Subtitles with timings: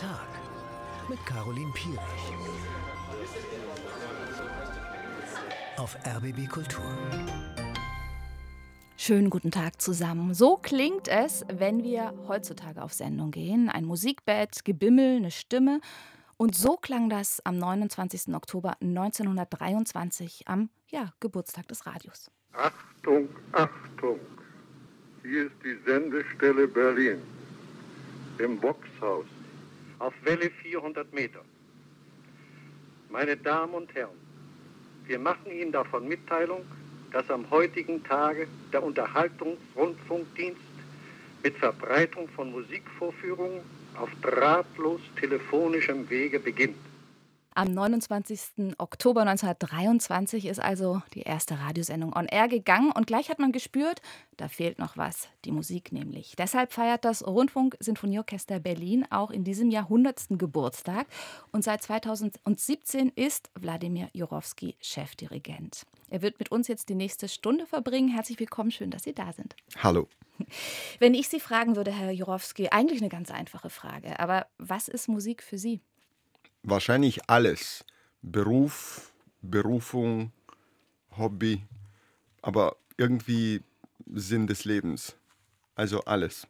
[0.00, 0.28] Tag
[1.10, 2.00] mit Caroline Pierich.
[5.76, 6.86] Auf RBB Kultur.
[8.96, 10.32] Schönen guten Tag zusammen.
[10.32, 13.68] So klingt es, wenn wir heutzutage auf Sendung gehen.
[13.68, 15.82] Ein Musikbett, Gebimmel, eine Stimme.
[16.38, 18.34] Und so klang das am 29.
[18.34, 22.30] Oktober 1923 am ja, Geburtstag des Radios.
[22.54, 24.18] Achtung, Achtung!
[25.20, 27.20] Hier ist die Sendestelle Berlin
[28.38, 29.26] im Boxhaus
[30.00, 31.40] auf Welle 400 Meter.
[33.10, 34.18] Meine Damen und Herren,
[35.06, 36.64] wir machen Ihnen davon Mitteilung,
[37.12, 40.60] dass am heutigen Tage der Unterhaltungsrundfunkdienst
[41.42, 43.60] mit Verbreitung von Musikvorführungen
[43.98, 46.76] auf drahtlos telefonischem Wege beginnt.
[47.60, 48.78] Am 29.
[48.78, 54.00] Oktober 1923 ist also die erste Radiosendung on air gegangen und gleich hat man gespürt,
[54.38, 56.36] da fehlt noch was, die Musik nämlich.
[56.38, 60.38] Deshalb feiert das Rundfunk-Sinfonieorchester Berlin auch in diesem Jahr 100.
[60.38, 61.06] Geburtstag
[61.52, 65.84] und seit 2017 ist Wladimir Jurowski Chefdirigent.
[66.08, 68.08] Er wird mit uns jetzt die nächste Stunde verbringen.
[68.08, 69.54] Herzlich willkommen, schön, dass Sie da sind.
[69.76, 70.08] Hallo.
[70.98, 75.08] Wenn ich Sie fragen würde, Herr Jurowski, eigentlich eine ganz einfache Frage, aber was ist
[75.08, 75.82] Musik für Sie?
[76.62, 77.84] Wahrscheinlich alles.
[78.22, 80.32] Beruf, Berufung,
[81.16, 81.62] Hobby,
[82.42, 83.62] aber irgendwie
[84.06, 85.16] Sinn des Lebens.
[85.74, 86.46] Also alles.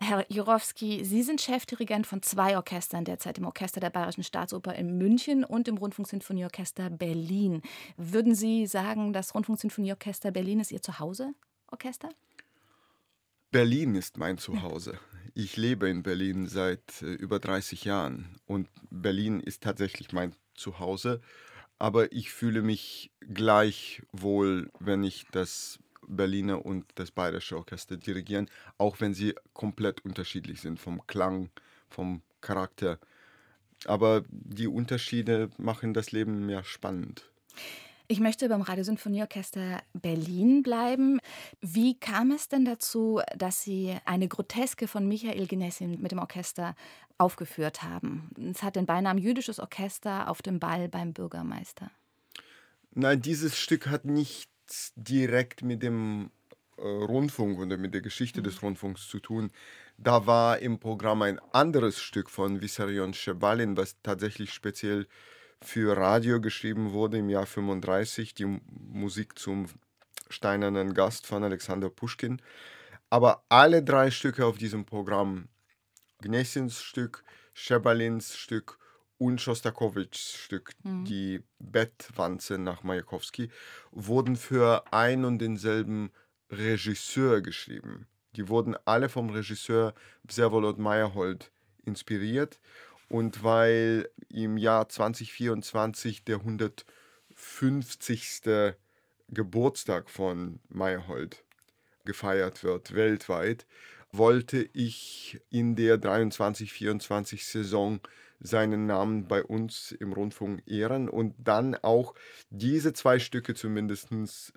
[0.00, 4.96] Herr Jurowski, Sie sind Chefdirigent von zwei Orchestern derzeit, im Orchester der Bayerischen Staatsoper in
[4.96, 7.62] München und im Rundfunksinfonieorchester Berlin.
[7.96, 12.10] Würden Sie sagen, das Rundfunksinfonieorchester Berlin ist Ihr Zuhause-Orchester?
[13.50, 15.00] Berlin ist mein Zuhause.
[15.40, 21.20] Ich lebe in Berlin seit äh, über 30 Jahren und Berlin ist tatsächlich mein Zuhause.
[21.78, 28.50] Aber ich fühle mich gleich wohl, wenn ich das Berliner und das Bayerische Orchester dirigieren,
[28.78, 31.50] auch wenn sie komplett unterschiedlich sind vom Klang,
[31.88, 32.98] vom Charakter.
[33.84, 37.30] Aber die Unterschiede machen das Leben mehr spannend.
[38.10, 41.20] Ich möchte beim Radiosinfonieorchester Berlin bleiben.
[41.60, 46.74] Wie kam es denn dazu, dass Sie eine Groteske von Michael Genessin mit dem Orchester
[47.18, 48.30] aufgeführt haben?
[48.50, 51.90] Es hat den Beinamen Jüdisches Orchester auf dem Ball beim Bürgermeister.
[52.94, 56.30] Nein, dieses Stück hat nichts direkt mit dem
[56.78, 58.44] äh, Rundfunk oder mit der Geschichte mhm.
[58.44, 59.50] des Rundfunks zu tun.
[59.98, 65.06] Da war im Programm ein anderes Stück von Vissarion Shebalin, was tatsächlich speziell
[65.62, 69.66] für Radio geschrieben wurde im Jahr 35, die Musik zum
[70.30, 72.40] Steinernen Gast von Alexander Puschkin.
[73.10, 75.48] Aber alle drei Stücke auf diesem Programm,
[76.20, 77.24] Gnessins Stück,
[77.54, 78.78] Schebalins Stück
[79.16, 81.04] und Schostakowitschs Stück, mhm.
[81.04, 83.50] die Bettwanze nach Majakowski,
[83.90, 86.10] wurden für ein und denselben
[86.50, 88.06] Regisseur geschrieben.
[88.36, 89.94] Die wurden alle vom Regisseur
[90.26, 91.50] Vsevolod Meyerhold
[91.84, 92.60] inspiriert
[93.08, 98.42] und weil im Jahr 2024 der 150.
[99.30, 101.44] Geburtstag von Meyerhold
[102.06, 103.66] gefeiert wird weltweit,
[104.10, 108.00] wollte ich in der 23-24 Saison
[108.40, 112.14] seinen Namen bei uns im Rundfunk ehren und dann auch
[112.50, 114.08] diese zwei Stücke zumindest,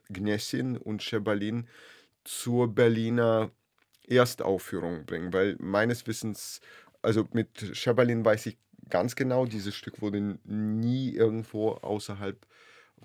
[0.09, 1.67] Gnessin und Schebalin,
[2.23, 3.51] zur Berliner
[4.07, 6.61] Erstaufführung bringen, weil meines Wissens
[7.01, 8.57] also mit Schabalin weiß ich
[8.89, 12.45] ganz genau, dieses Stück wurde nie irgendwo außerhalb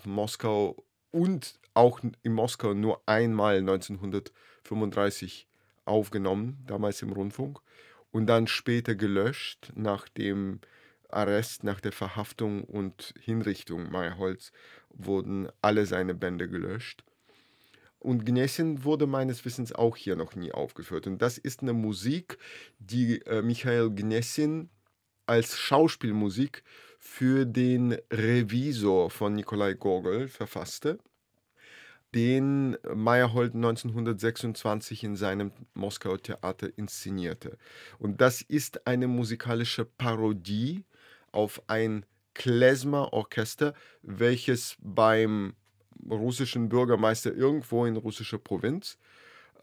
[0.05, 5.47] Moskau und auch in Moskau nur einmal 1935
[5.85, 7.61] aufgenommen, damals im Rundfunk,
[8.11, 10.61] und dann später gelöscht nach dem
[11.09, 14.53] Arrest, nach der Verhaftung und Hinrichtung Meyerholz
[14.91, 17.05] wurden alle seine Bände gelöscht.
[17.99, 21.07] Und Gnessin wurde meines Wissens auch hier noch nie aufgeführt.
[21.07, 22.39] Und das ist eine Musik,
[22.79, 24.71] die äh, Michael Gnessin
[25.27, 26.63] als Schauspielmusik
[26.99, 30.99] für den Revisor von Nikolai Gogol verfasste,
[32.15, 37.59] den Meyerhold 1926 in seinem Moskauer Theater inszenierte.
[37.99, 40.85] Und das ist eine musikalische Parodie
[41.33, 45.55] auf ein Klezmer-Orchester, welches beim
[46.09, 48.99] russischen Bürgermeister irgendwo in russischer Provinz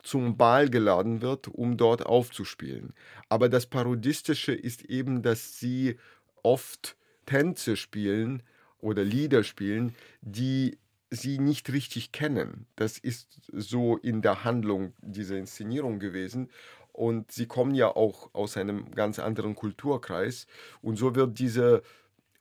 [0.04, 2.94] zum Ball geladen wird, um dort aufzuspielen.
[3.30, 5.98] Aber das Parodistische ist eben, dass sie
[6.44, 8.44] oft Tänze spielen
[8.80, 10.78] oder Lieder spielen, die
[11.10, 12.66] sie nicht richtig kennen.
[12.76, 16.50] Das ist so in der Handlung dieser Inszenierung gewesen.
[16.92, 20.48] Und sie kommen ja auch aus einem ganz anderen Kulturkreis.
[20.82, 21.82] Und so wird diese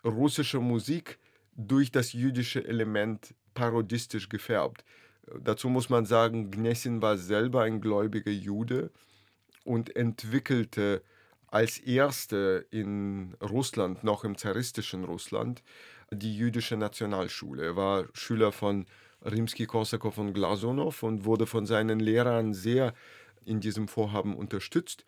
[0.05, 1.19] russische Musik
[1.55, 4.85] durch das jüdische Element parodistisch gefärbt.
[5.41, 8.91] Dazu muss man sagen, Gnessin war selber ein gläubiger Jude
[9.65, 11.03] und entwickelte
[11.47, 15.63] als erste in Russland, noch im zaristischen Russland,
[16.11, 17.65] die jüdische Nationalschule.
[17.65, 18.87] Er war Schüler von
[19.25, 22.95] Rimsky-Korsakow und Glasunow und wurde von seinen Lehrern sehr
[23.45, 25.05] in diesem Vorhaben unterstützt.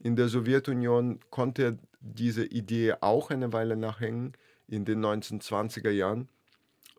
[0.00, 4.32] In der Sowjetunion konnte er diese Idee auch eine Weile nachhängen,
[4.66, 6.28] in den 1920er Jahren,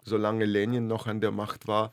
[0.05, 1.91] solange Lenin noch an der Macht war.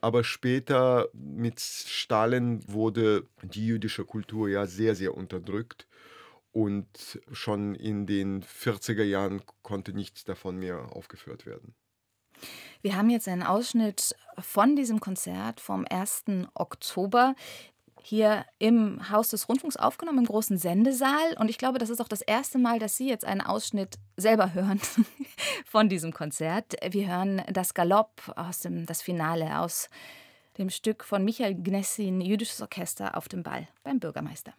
[0.00, 5.86] Aber später mit Stalin wurde die jüdische Kultur ja sehr, sehr unterdrückt.
[6.52, 11.74] Und schon in den 40er Jahren konnte nichts davon mehr aufgeführt werden.
[12.82, 16.24] Wir haben jetzt einen Ausschnitt von diesem Konzert vom 1.
[16.54, 17.34] Oktober
[18.06, 21.34] hier im Haus des Rundfunks aufgenommen, im großen Sendesaal.
[21.38, 24.52] Und ich glaube, das ist auch das erste Mal, dass Sie jetzt einen Ausschnitt selber
[24.52, 24.80] hören
[25.66, 26.74] von diesem Konzert.
[26.90, 29.88] Wir hören das Galopp aus dem, das Finale aus
[30.58, 34.52] dem Stück von Michael Gnessin, Jüdisches Orchester auf dem Ball beim Bürgermeister.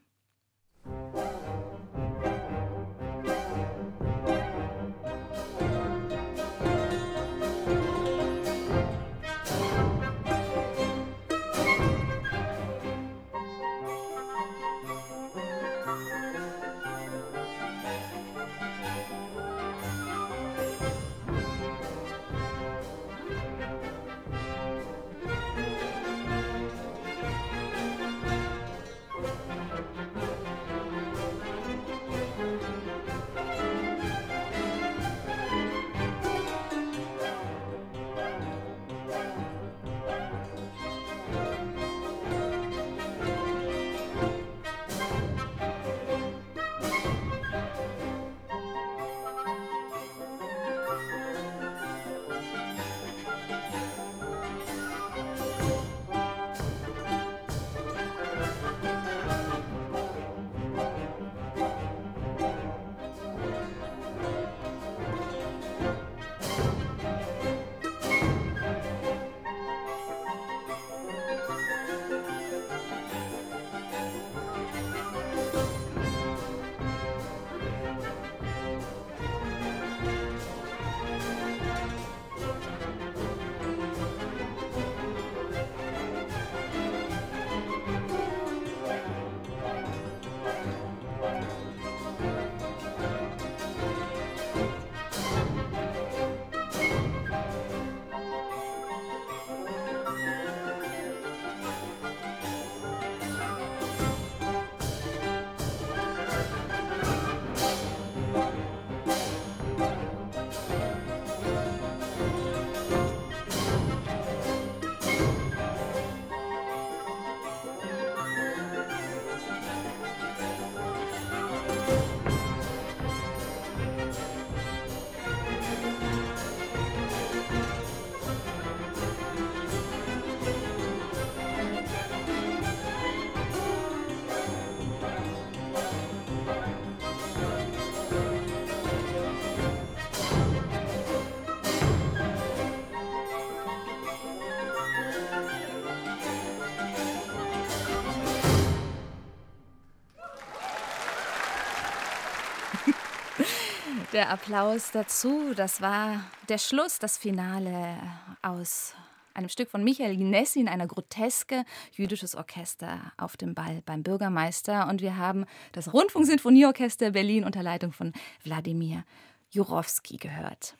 [154.15, 157.97] Der Applaus dazu, das war der Schluss, das Finale
[158.41, 158.93] aus
[159.33, 164.87] einem Stück von Michael Gnessin, einer Groteske, jüdisches Orchester auf dem Ball beim Bürgermeister.
[164.87, 168.13] Und wir haben das Rundfunksinfonieorchester Berlin unter Leitung von
[168.45, 169.03] Wladimir
[169.49, 170.77] Jurowski gehört.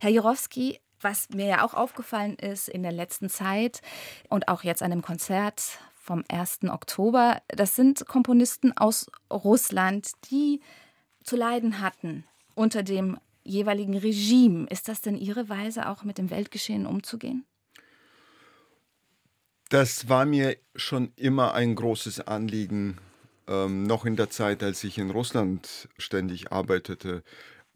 [0.00, 3.80] Herr Jurowski, was mir ja auch aufgefallen ist in der letzten Zeit
[4.28, 6.64] und auch jetzt an dem Konzert vom 1.
[6.64, 10.60] Oktober, das sind Komponisten aus Russland, die
[11.22, 14.66] zu leiden hatten unter dem jeweiligen Regime.
[14.70, 17.44] Ist das denn Ihre Weise, auch mit dem Weltgeschehen umzugehen?
[19.68, 22.98] Das war mir schon immer ein großes Anliegen,
[23.48, 27.22] ähm, noch in der Zeit, als ich in Russland ständig arbeitete,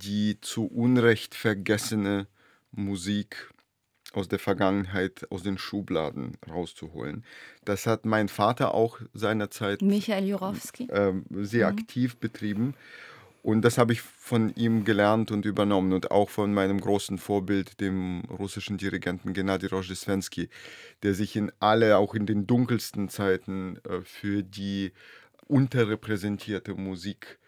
[0.03, 2.27] die zu Unrecht vergessene
[2.71, 3.51] Musik
[4.13, 7.25] aus der Vergangenheit, aus den Schubladen rauszuholen.
[7.65, 11.79] Das hat mein Vater auch seinerzeit Michael Jurowski äh, sehr mhm.
[11.79, 12.75] aktiv betrieben.
[13.47, 17.81] Und das habe ich von ihm gelernt und übernommen und auch von meinem großen Vorbild,
[17.81, 20.49] dem russischen Dirigenten Gennady Rozhdestvensky,
[21.05, 24.91] der sich in alle, auch in den dunkelsten Zeiten, äh, für die
[25.47, 27.39] unterrepräsentierte Musik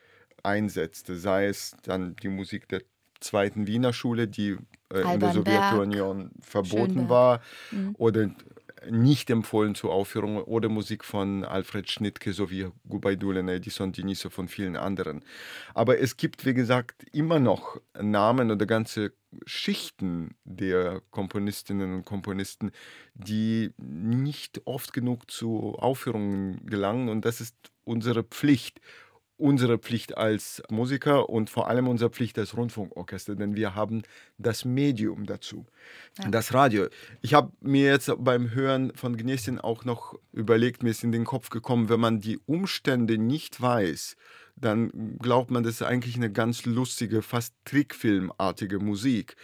[0.44, 1.16] einsetzte.
[1.16, 2.82] Sei es dann die Musik der
[3.18, 4.56] zweiten Wiener Schule, die
[4.94, 7.08] äh, in der Sowjetunion verboten Schönberg.
[7.08, 7.40] war,
[7.72, 7.96] mhm.
[7.98, 8.30] oder
[8.90, 14.76] nicht empfohlen zur Aufführung oder Musik von Alfred Schnittke sowie Gubaidulene, Edison Diniso von vielen
[14.76, 15.24] anderen.
[15.74, 19.12] Aber es gibt, wie gesagt, immer noch Namen oder ganze
[19.44, 22.70] Schichten der Komponistinnen und Komponisten,
[23.14, 27.54] die nicht oft genug zu Aufführungen gelangen und das ist
[27.84, 28.80] unsere Pflicht
[29.38, 34.02] unsere Pflicht als Musiker und vor allem unsere Pflicht als Rundfunkorchester, denn wir haben
[34.36, 35.64] das Medium dazu,
[36.18, 36.28] ja.
[36.28, 36.88] das Radio.
[37.22, 41.24] Ich habe mir jetzt beim Hören von Gnesin auch noch überlegt, mir ist in den
[41.24, 44.16] Kopf gekommen, wenn man die Umstände nicht weiß,
[44.56, 49.36] dann glaubt man, das ist eigentlich eine ganz lustige, fast Trickfilmartige Musik.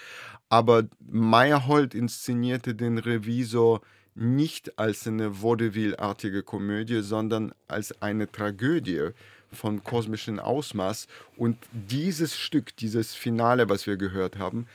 [0.48, 3.80] Aber Meyerhold inszenierte den Revisor
[4.14, 9.10] nicht als eine Vaudeville-artige Komödie, sondern als eine Tragödie
[9.54, 11.06] von kosmischem Ausmaß.
[11.36, 14.66] Und dieses Stück, dieses Finale, was wir gehört haben,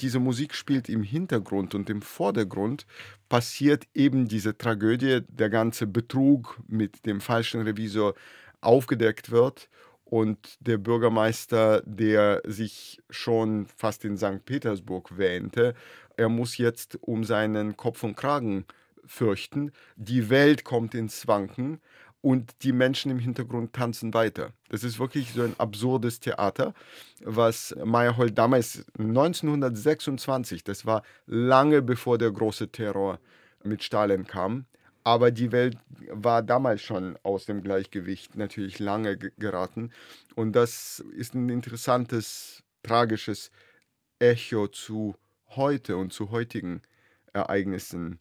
[0.00, 2.86] diese Musik spielt im Hintergrund und im Vordergrund
[3.28, 8.14] passiert eben diese Tragödie, der ganze Betrug mit dem falschen Revisor
[8.60, 9.68] aufgedeckt wird
[10.04, 14.44] und der Bürgermeister, der sich schon fast in St.
[14.44, 15.74] Petersburg wähnte,
[16.16, 18.64] er muss jetzt um seinen Kopf und Kragen
[19.04, 19.72] fürchten.
[19.96, 21.80] Die Welt kommt ins Wanken
[22.20, 24.52] und die Menschen im Hintergrund tanzen weiter.
[24.68, 26.74] Das ist wirklich so ein absurdes Theater,
[27.22, 33.20] was Meyerhold damals 1926, das war lange bevor der große Terror
[33.62, 34.66] mit Stalin kam,
[35.04, 35.78] aber die Welt
[36.10, 39.90] war damals schon aus dem Gleichgewicht natürlich lange geraten.
[40.34, 43.50] Und das ist ein interessantes, tragisches
[44.18, 45.14] Echo zu
[45.50, 46.82] heute und zu heutigen
[47.32, 48.20] Ereignissen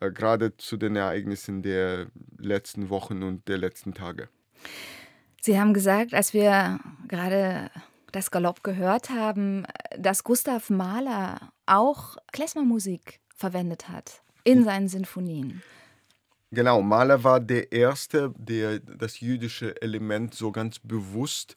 [0.00, 2.06] äh, gerade zu den Ereignissen der
[2.38, 4.28] letzten Wochen und der letzten Tage.
[5.40, 7.70] Sie haben gesagt, als wir gerade
[8.12, 9.64] das Galopp gehört haben,
[9.96, 15.62] dass Gustav Mahler auch Klezmermusik verwendet hat in seinen Sinfonien.
[16.52, 21.56] Genau, Mahler war der Erste, der das jüdische Element so ganz bewusst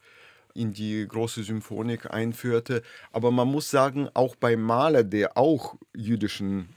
[0.56, 2.82] in die große Symphonik einführte.
[3.12, 6.70] Aber man muss sagen, auch bei Mahler, der auch jüdischen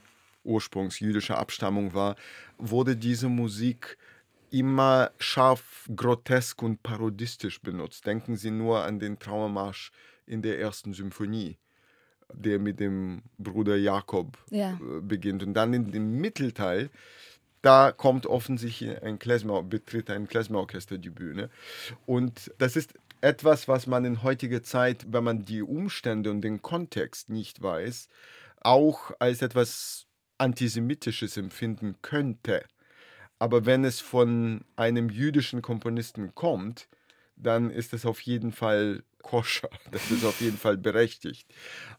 [0.45, 2.17] Ursprungs jüdischer Abstammung war,
[2.59, 3.99] wurde diese Musik
[4.51, 8.07] immer scharf, grotesk und parodistisch benutzt.
[8.07, 9.91] Denken Sie nur an den Trauermarsch
[10.27, 11.57] in der ersten Symphonie,
[12.33, 14.73] der mit dem Bruder Jakob ja.
[14.75, 15.43] Äh, beginnt.
[15.43, 16.91] Und dann in dem Mittelteil,
[17.63, 21.49] da kommt offensichtlich ein Klezmer, betritt ein Klezmerorchester die Bühne.
[22.05, 26.61] Und das ist etwas, was man in heutiger Zeit, wenn man die Umstände und den
[26.61, 28.09] Kontext nicht weiß,
[28.61, 30.07] auch als etwas
[30.43, 32.65] antisemitisches empfinden könnte.
[33.39, 36.89] Aber wenn es von einem jüdischen Komponisten kommt,
[37.37, 41.47] dann ist es auf jeden Fall koscher, das ist auf jeden Fall berechtigt.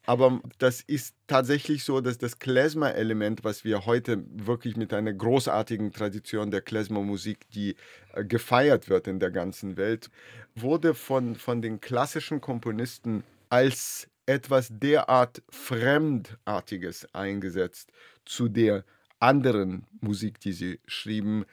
[0.06, 5.94] Aber das ist tatsächlich so, dass das Klezmer-Element, was wir heute wirklich mit einer großartigen
[5.94, 7.78] Tradition der Klezmer-Musik, die
[8.12, 10.10] äh, gefeiert wird in der ganzen Welt,
[10.54, 17.92] wurde von, von den klassischen Komponisten als etwas derart Fremdartiges eingesetzt
[18.26, 18.86] zu der
[19.20, 21.46] anderen Musik, die sie schrieben,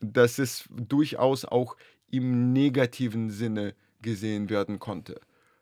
[0.00, 1.76] dass es durchaus auch
[2.10, 5.20] im negativen Sinne gesehen werden konnte.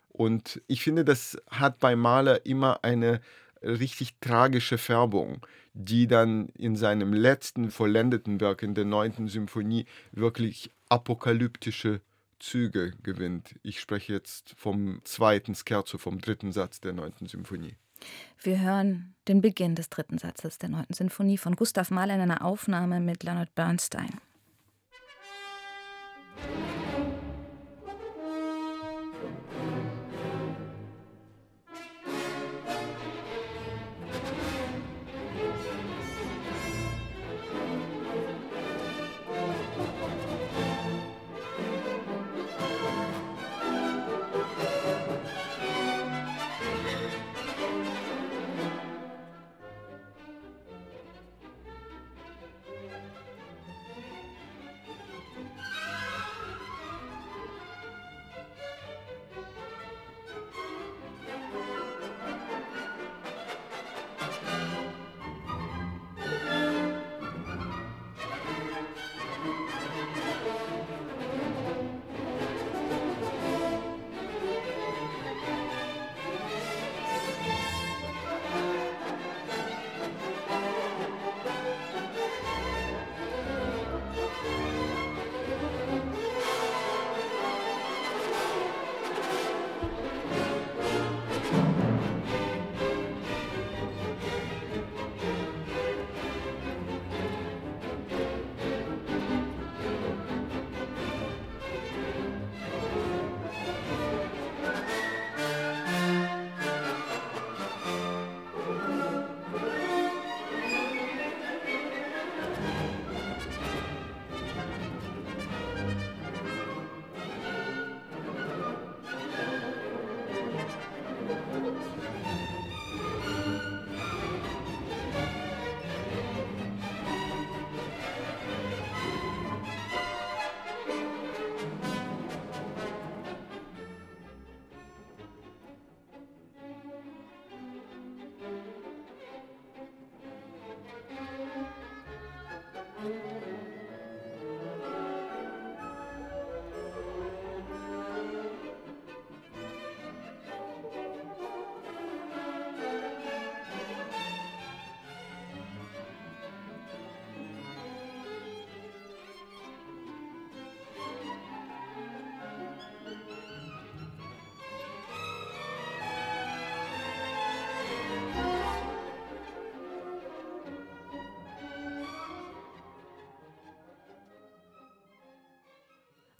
[0.08, 3.20] Und ich finde, das hat bei Mahler immer eine
[3.62, 5.44] richtig tragische Färbung,
[5.74, 12.00] die dann in seinem letzten vollendeten Werk in der neunten Symphonie wirklich apokalyptische
[12.38, 13.54] Züge gewinnt.
[13.62, 17.76] Ich spreche jetzt vom zweiten Scherzo, vom dritten Satz der neunten Symphonie.
[18.42, 22.44] Wir hören den Beginn des dritten Satzes der neunten Sinfonie von Gustav Mahler in einer
[22.44, 24.20] Aufnahme mit Leonard Bernstein.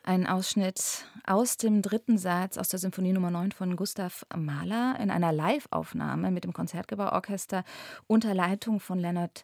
[0.08, 5.10] Ein Ausschnitt aus dem dritten Satz aus der Symphonie Nummer 9 von Gustav Mahler in
[5.10, 7.64] einer Live-Aufnahme mit dem Konzertgebauorchester
[8.06, 9.42] unter Leitung von Leonard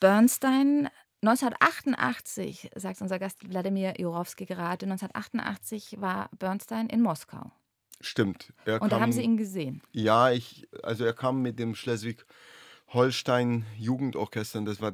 [0.00, 0.88] Bernstein.
[1.22, 7.52] 1988, sagt unser Gast Wladimir Jurowski gerade, 1988 war Bernstein in Moskau.
[8.00, 8.52] Stimmt.
[8.64, 9.80] Er Und da haben Sie ihn gesehen?
[9.92, 14.60] Ja, ich, also er kam mit dem Schleswig-Holstein Jugendorchester.
[14.62, 14.90] Das war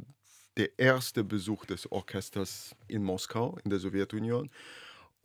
[0.59, 4.51] der erste Besuch des Orchesters in Moskau, in der Sowjetunion.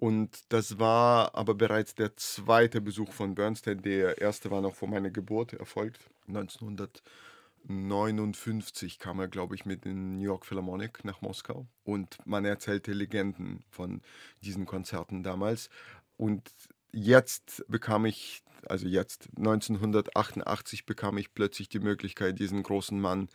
[0.01, 3.83] Und das war aber bereits der zweite Besuch von Bernstein.
[3.83, 6.09] Der erste war noch vor meiner Geburt erfolgt.
[6.27, 11.67] 1959 kam er, glaube ich, mit den New York Philharmonic nach Moskau.
[11.83, 14.01] Und man erzählte Legenden von
[14.43, 15.69] diesen Konzerten damals.
[16.17, 16.49] Und
[16.91, 23.29] jetzt bekam ich, also jetzt 1988 bekam ich plötzlich die Möglichkeit, diesen großen Mann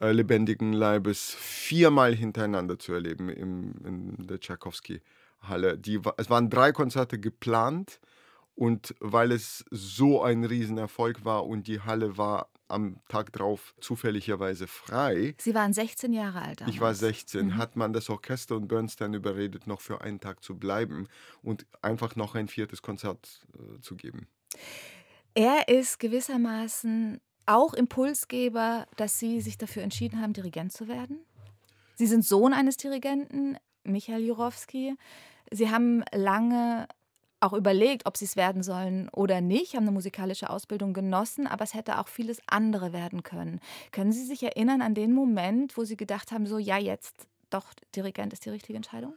[0.00, 5.00] äh, lebendigen Leibes viermal hintereinander zu erleben im, in der Tchaikovsky
[5.42, 5.78] Halle.
[5.78, 8.00] Die, es waren drei Konzerte geplant
[8.54, 14.66] und weil es so ein Riesenerfolg war und die Halle war am Tag drauf zufälligerweise
[14.66, 15.34] frei.
[15.38, 16.60] Sie waren 16 Jahre alt.
[16.60, 16.74] Damals.
[16.74, 17.46] Ich war 16.
[17.46, 17.56] Mhm.
[17.56, 21.06] Hat man das Orchester und Bernstein überredet, noch für einen Tag zu bleiben
[21.42, 24.26] und einfach noch ein viertes Konzert äh, zu geben.
[25.34, 31.18] Er ist gewissermaßen auch Impulsgeber, dass Sie sich dafür entschieden haben, Dirigent zu werden?
[31.96, 34.94] Sie sind Sohn eines Dirigenten, Michael Jurowski.
[35.52, 36.88] Sie haben lange
[37.42, 41.64] auch überlegt, ob sie es werden sollen oder nicht, haben eine musikalische Ausbildung genossen, aber
[41.64, 43.60] es hätte auch vieles andere werden können.
[43.90, 47.74] Können Sie sich erinnern an den Moment, wo Sie gedacht haben, so ja, jetzt doch
[47.94, 49.14] Dirigent ist die richtige Entscheidung?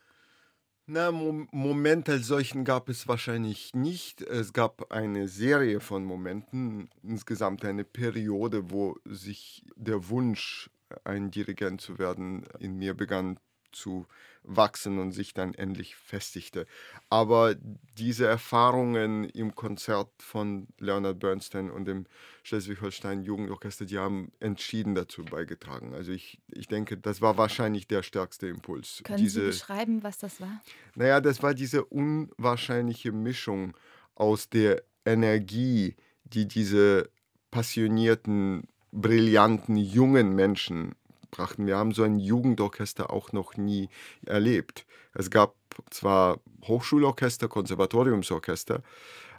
[0.88, 4.22] Na, Mo Moment als solchen gab es wahrscheinlich nicht.
[4.22, 10.70] Es gab eine Serie von Momenten, insgesamt eine Periode, wo sich der Wunsch,
[11.04, 13.40] ein Dirigent zu werden, in mir begann
[13.76, 14.08] zu
[14.48, 16.66] wachsen und sich dann endlich festigte.
[17.10, 17.56] Aber
[17.98, 22.06] diese Erfahrungen im Konzert von Leonard Bernstein und dem
[22.44, 25.94] Schleswig-Holstein Jugendorchester, die haben entschieden dazu beigetragen.
[25.94, 29.02] Also ich, ich denke, das war wahrscheinlich der stärkste Impuls.
[29.04, 30.62] Können diese, Sie beschreiben, was das war?
[30.96, 33.76] Naja, das war diese unwahrscheinliche Mischung
[34.16, 37.10] aus der Energie, die diese
[37.52, 40.96] passionierten, brillanten jungen Menschen
[41.32, 41.68] brachten.
[41.68, 43.90] Wir haben so ein Jugendorchester auch noch nie
[44.26, 44.86] erlebt.
[45.14, 45.56] Es gab
[45.90, 48.82] zwar Hochschulorchester, Konservatoriumsorchester,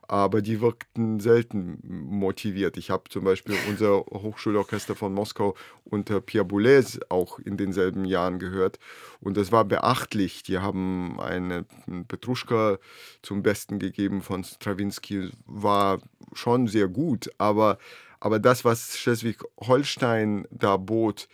[0.09, 2.77] aber die wirkten selten motiviert.
[2.77, 8.38] Ich habe zum Beispiel unser Hochschulorchester von Moskau unter Pierre Boulez auch in denselben Jahren
[8.38, 8.79] gehört
[9.20, 10.42] und das war beachtlich.
[10.44, 11.64] Die haben eine
[12.09, 12.79] Petruschka
[13.22, 15.99] zum Besten gegeben von Stravinsky, war
[16.33, 17.79] schon sehr gut, aber,
[18.20, 21.29] aber das, was Schleswig-Holstein da bot,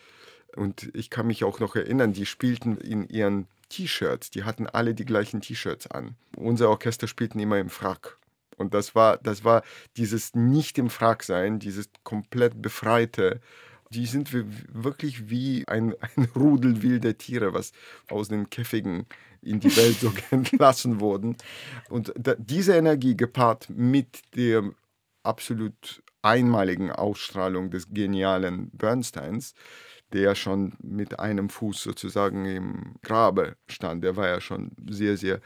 [0.57, 4.95] und ich kann mich auch noch erinnern, die spielten in ihren T-Shirts, die hatten alle
[4.95, 6.17] die gleichen T-Shirts an.
[6.37, 8.19] Unser Orchester spielten immer im Frack.
[8.57, 9.63] Und das war, das war
[9.97, 13.41] dieses nicht im Frack sein, dieses komplett befreite.
[13.91, 17.73] Die sind wirklich wie ein, ein Rudel wilder Tiere, was
[18.11, 19.07] aus den Käfigen
[19.41, 21.37] in die Welt so entlassen wurden.
[21.89, 24.71] Und da, diese Energie gepaart mit der
[25.23, 29.55] absolut einmaligen Ausstrahlung des genialen Bernsteins,
[30.15, 34.05] der schon mit einem Fuß sozusagen im Grabe stand.
[34.05, 35.41] Der war ja schon sehr, sehr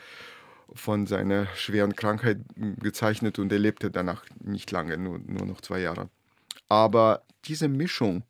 [0.73, 2.39] von seiner schweren Krankheit
[2.81, 6.09] gezeichnet und er lebte danach nicht lange, nur, nur noch zwei Jahre.
[6.69, 8.25] Aber diese Mischung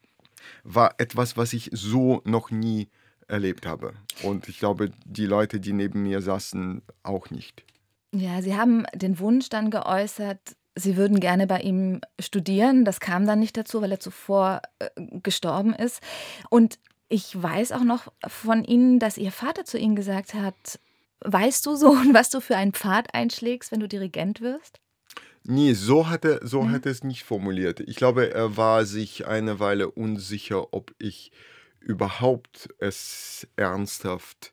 [0.63, 2.89] war etwas, was ich so noch nie
[3.29, 3.95] erlebt habe.
[4.23, 7.65] Und ich glaube, die Leute, die neben mir saßen, auch nicht.
[8.13, 12.85] Ja, Sie haben den Wunsch dann geäußert, Sie würden gerne bei ihm studieren.
[12.85, 14.89] Das kam dann nicht dazu, weil er zuvor äh,
[15.23, 16.01] gestorben ist.
[16.51, 20.79] Und ich weiß auch noch von Ihnen, dass Ihr Vater zu Ihnen gesagt hat,
[21.21, 24.81] weißt du so, was du für einen Pfad einschlägst, wenn du Dirigent wirst?
[25.45, 26.73] Nee, so hat er, so mhm.
[26.73, 27.81] hat er es nicht formuliert.
[27.81, 31.31] Ich glaube, er war sich eine Weile unsicher, ob ich
[31.79, 34.53] überhaupt es ernsthaft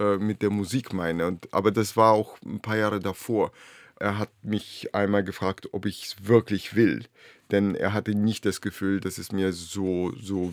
[0.00, 1.26] äh, mit der Musik meine.
[1.26, 3.52] Und, aber das war auch ein paar Jahre davor.
[4.02, 7.04] Er hat mich einmal gefragt, ob ich es wirklich will,
[7.52, 10.52] denn er hatte nicht das Gefühl, dass es mir so, so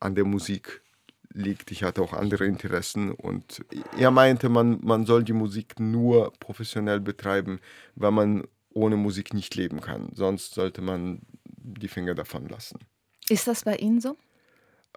[0.00, 0.80] an der Musik
[1.34, 1.70] liegt.
[1.70, 3.62] Ich hatte auch andere Interessen und
[3.98, 7.60] er meinte, man, man soll die Musik nur professionell betreiben,
[7.94, 10.08] weil man ohne Musik nicht leben kann.
[10.14, 12.78] Sonst sollte man die Finger davon lassen.
[13.28, 14.16] Ist das bei Ihnen so?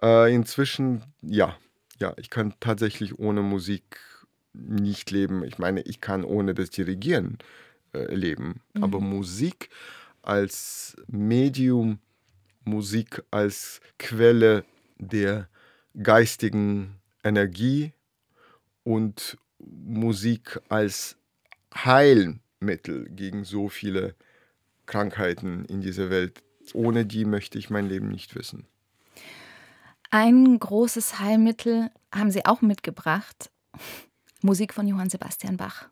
[0.00, 1.54] Äh, inzwischen ja.
[2.00, 4.00] Ja, ich kann tatsächlich ohne Musik
[4.54, 5.44] nicht leben.
[5.44, 7.36] Ich meine, ich kann ohne das Dirigieren
[7.92, 8.60] leben.
[8.74, 8.84] Mhm.
[8.84, 9.70] Aber Musik
[10.22, 11.98] als Medium,
[12.64, 14.64] Musik als Quelle
[14.98, 15.48] der
[16.02, 17.92] geistigen Energie
[18.82, 21.16] und Musik als
[21.74, 24.14] Heilmittel gegen so viele
[24.86, 26.42] Krankheiten in dieser Welt.
[26.72, 28.66] Ohne die möchte ich mein Leben nicht wissen.
[30.10, 33.50] Ein großes Heilmittel haben Sie auch mitgebracht.
[34.42, 35.88] Musik von Johann Sebastian Bach.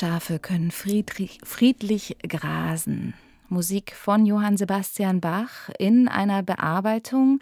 [0.00, 3.12] Schafe können friedlich, friedlich grasen.
[3.50, 7.38] Musik von Johann Sebastian Bach in einer Bearbeitung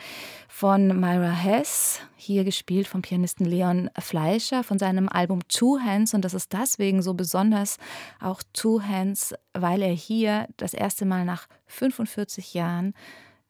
[0.49, 6.12] von Myra Hess, hier gespielt vom Pianisten Leon Fleischer von seinem Album Two Hands.
[6.12, 7.79] Und das ist deswegen so besonders,
[8.18, 12.92] auch Two Hands, weil er hier das erste Mal nach 45 Jahren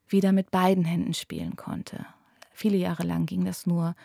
[0.07, 2.05] wieder mit beiden Händen spielen konnte.
[2.53, 3.95] Viele Jahre lang ging das nur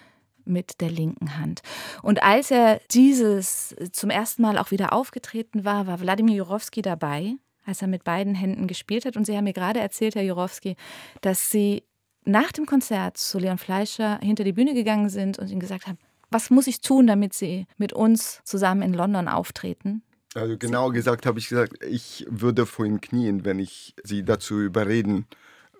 [0.45, 1.63] mit der linken Hand.
[2.03, 7.35] Und als er dieses zum ersten Mal auch wieder aufgetreten war, war Wladimir Jurowski dabei,
[7.65, 9.17] als er mit beiden Händen gespielt hat.
[9.17, 10.77] Und Sie haben mir gerade erzählt, Herr Jurowski,
[11.21, 11.85] dass Sie
[12.25, 15.99] nach dem Konzert zu Leon Fleischer hinter die Bühne gegangen sind und ihm gesagt haben,
[16.31, 20.03] was muss ich tun, damit Sie mit uns zusammen in London auftreten?
[20.35, 24.61] Also genau gesagt habe ich gesagt, ich würde vor Ihnen knien, wenn ich Sie dazu
[24.61, 25.27] überreden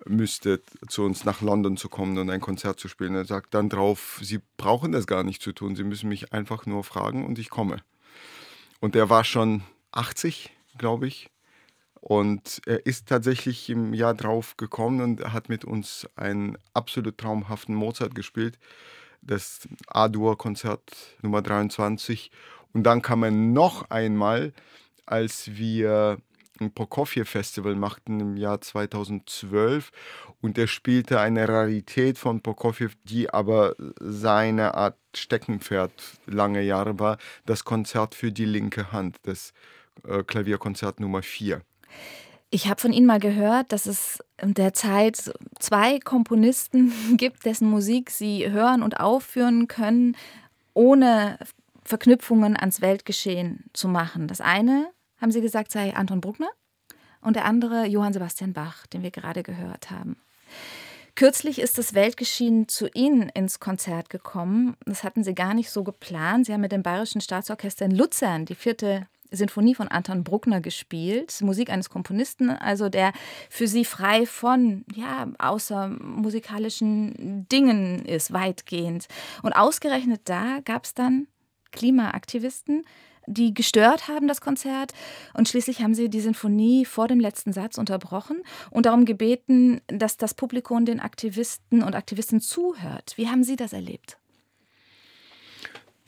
[0.05, 3.15] müsste, zu uns nach London zu kommen und ein Konzert zu spielen.
[3.15, 6.65] Er sagt dann drauf, Sie brauchen das gar nicht zu tun, Sie müssen mich einfach
[6.65, 7.77] nur fragen und ich komme.
[8.79, 11.29] Und er war schon 80, glaube ich.
[11.99, 17.73] Und er ist tatsächlich im Jahr drauf gekommen und hat mit uns einen absolut traumhaften
[17.73, 18.59] Mozart gespielt.
[19.23, 20.91] Das A-Dur-Konzert
[21.23, 22.29] Nummer 23.
[22.73, 24.53] Und dann kam er noch einmal,
[25.07, 26.19] als wir
[26.59, 29.91] ein Prokofjew-Festival machten im Jahr 2012
[30.41, 35.91] und er spielte eine Rarität von Prokofjew, die aber seine Art Steckenpferd
[36.25, 39.53] lange Jahre war, das Konzert für die linke Hand, das
[40.07, 41.61] äh, Klavierkonzert Nummer 4.
[42.49, 48.49] Ich habe von Ihnen mal gehört, dass es derzeit zwei Komponisten gibt, dessen Musik Sie
[48.49, 50.15] hören und aufführen können,
[50.73, 51.37] ohne
[51.83, 54.27] Verknüpfungen ans Weltgeschehen zu machen.
[54.27, 56.49] Das eine haben Sie gesagt, sei Anton Bruckner
[57.21, 60.17] und der andere Johann Sebastian Bach, den wir gerade gehört haben.
[61.15, 64.75] Kürzlich ist das Weltgeschehen zu Ihnen ins Konzert gekommen.
[64.85, 66.45] Das hatten Sie gar nicht so geplant.
[66.45, 71.41] Sie haben mit dem Bayerischen Staatsorchester in Luzern die vierte Sinfonie von Anton Bruckner gespielt,
[71.41, 73.13] Musik eines Komponisten, also der
[73.49, 75.95] für sie frei von ja, außer
[77.51, 79.07] Dingen ist, weitgehend.
[79.41, 81.27] Und ausgerechnet da gab es dann
[81.71, 82.83] Klimaaktivisten,
[83.27, 84.93] die gestört haben, das Konzert.
[85.33, 90.17] Und schließlich haben sie die Sinfonie vor dem letzten Satz unterbrochen und darum gebeten, dass
[90.17, 93.13] das Publikum den Aktivisten und Aktivisten zuhört.
[93.15, 94.17] Wie haben Sie das erlebt?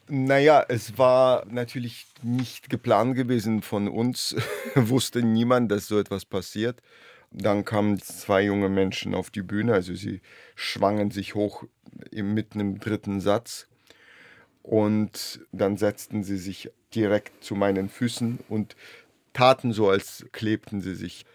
[0.10, 4.36] Naja, es war natürlich nicht geplant gewesen von uns.
[4.76, 6.82] Wusste niemand, dass so etwas passiert.
[7.32, 10.22] Dann kamen zwei junge Menschen auf die Bühne, also sie
[10.56, 11.66] schwangen sich hoch
[12.12, 13.68] mitten im dritten Satz
[14.68, 18.76] und dann setzten sie sich direkt zu meinen Füßen und
[19.32, 21.26] taten so, als klebten sie sich.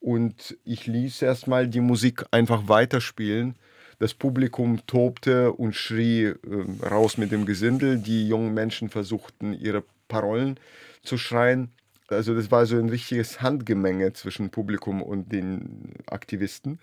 [0.00, 3.56] Und ich ließ erstmal die Musik einfach weiterspielen.
[4.00, 6.36] Das Publikum tobte und schrie äh,
[6.84, 7.96] raus mit dem Gesindel.
[7.96, 10.60] Die jungen Menschen versuchten, ihre Parolen
[11.02, 11.70] zu schreien.
[12.08, 16.78] Also das war so ein richtiges Handgemenge zwischen Publikum und den Aktivisten.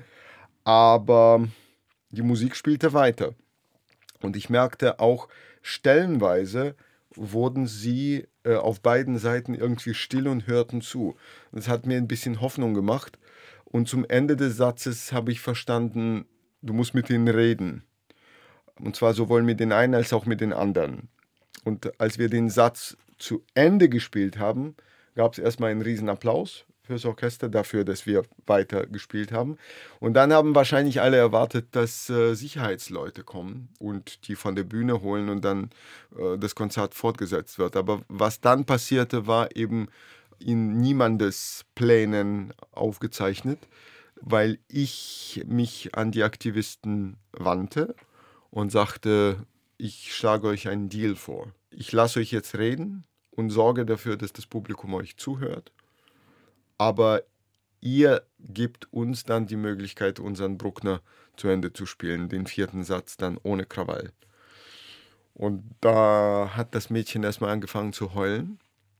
[0.64, 1.48] Aber
[2.10, 3.36] die Musik spielte weiter.
[4.20, 5.28] Und ich merkte auch,
[5.62, 6.76] stellenweise
[7.15, 11.15] wurden sie äh, auf beiden Seiten irgendwie still und hörten zu.
[11.52, 13.19] Das hat mir ein bisschen Hoffnung gemacht.
[13.65, 16.26] Und zum Ende des Satzes habe ich verstanden,
[16.62, 17.84] du musst mit ihnen reden.
[18.80, 21.10] Und zwar sowohl mit den einen als auch mit den anderen.
[21.63, 24.76] Und als wir den Satz zu Ende gespielt haben,
[25.15, 29.58] gab es erstmal einen riesen Applaus fürs Orchester dafür, dass wir weiter gespielt haben.
[30.00, 35.02] Und dann haben wahrscheinlich alle erwartet, dass äh, Sicherheitsleute kommen und die von der Bühne
[35.02, 35.70] holen und dann
[36.17, 37.76] äh, das Konzert fortgesetzt wird.
[37.76, 39.88] Aber was dann passierte, war eben
[40.39, 43.60] in niemandes Plänen aufgezeichnet,
[44.20, 47.96] weil ich mich an die Aktivisten wandte
[48.50, 49.46] und sagte,
[49.78, 51.54] ich schlage euch einen Deal vor.
[51.70, 55.72] Ich lasse euch jetzt reden und sorge dafür, dass das Publikum euch zuhört
[56.82, 57.22] aber
[57.80, 61.02] ihr gebt uns dann die Möglichkeit, unseren Bruckner
[61.38, 64.12] zu Ende zu spielen, den vierten Satz dann ohne Krawall.
[65.36, 68.58] Und da hat das Mädchen erstmal angefangen zu heulen.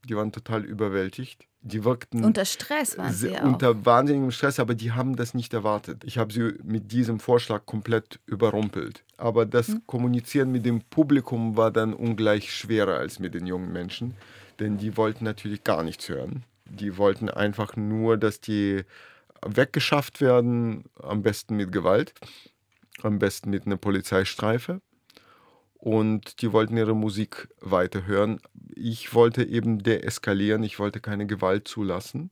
[0.08, 1.48] Die waren total überwältigt.
[1.62, 2.24] Die wirkten.
[2.24, 3.46] Unter Stress waren sie auch.
[3.46, 6.04] Unter wahnsinnigem Stress, aber die haben das nicht erwartet.
[6.04, 9.04] Ich habe sie mit diesem Vorschlag komplett überrumpelt.
[9.17, 9.82] Aber das hm.
[9.88, 14.13] Kommunizieren mit dem Publikum war dann ungleich schwerer als mit den jungen Menschen,
[14.60, 16.44] denn die wollten natürlich gar nichts hören.
[16.72, 18.84] Die wollten einfach nur, dass die
[19.46, 22.14] weggeschafft werden, am besten mit Gewalt,
[23.02, 24.82] am besten mit einer Polizeistreife.
[25.74, 28.40] Und die wollten ihre Musik weiterhören.
[28.76, 32.30] Ich wollte eben deeskalieren, ich wollte keine Gewalt zulassen.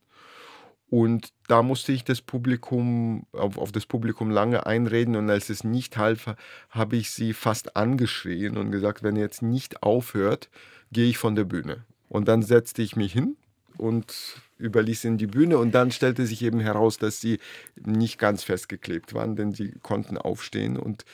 [0.89, 5.63] Und da musste ich das Publikum, auf, auf, das Publikum lange einreden und als es
[5.63, 6.36] nicht half,
[6.69, 10.49] habe ich sie fast angeschrien und gesagt, wenn ihr jetzt nicht aufhört,
[10.91, 11.86] gehe ich von der Bühne.
[12.08, 13.38] Und dann setzte ich mich hin
[13.79, 15.57] und überließ ihnen die Bühne.
[15.57, 17.39] Und dann stellte sich eben heraus, dass sie
[17.79, 20.77] nicht ganz festgeklebt waren, denn sie konnten aufstehen.
[20.77, 21.05] Und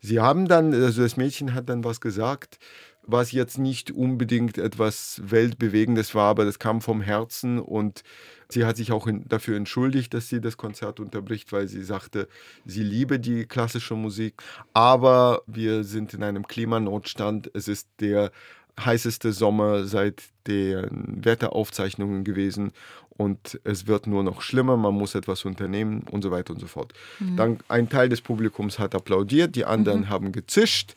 [0.00, 2.58] sie haben dann, also das Mädchen hat dann was gesagt,
[3.06, 7.58] was jetzt nicht unbedingt etwas Weltbewegendes war, aber das kam vom Herzen.
[7.58, 8.02] Und
[8.48, 12.28] sie hat sich auch dafür entschuldigt, dass sie das Konzert unterbricht, weil sie sagte,
[12.64, 17.50] sie liebe die klassische Musik, aber wir sind in einem Klimanotstand.
[17.52, 18.30] Es ist der
[18.78, 22.72] heißeste Sommer seit den Wetteraufzeichnungen gewesen
[23.16, 26.66] und es wird nur noch schlimmer, man muss etwas unternehmen und so weiter und so
[26.66, 26.92] fort.
[27.20, 27.36] Mhm.
[27.36, 30.08] Dann ein Teil des Publikums hat applaudiert, die anderen mhm.
[30.08, 30.96] haben gezischt,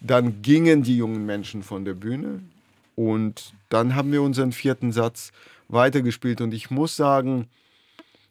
[0.00, 2.40] dann gingen die jungen Menschen von der Bühne
[2.94, 5.32] und dann haben wir unseren vierten Satz
[5.68, 7.48] weitergespielt und ich muss sagen,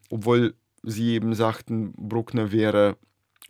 [0.09, 2.97] obwohl sie eben sagten, Bruckner wäre